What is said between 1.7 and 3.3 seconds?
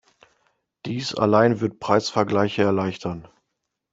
Preisvergleiche erleichtern.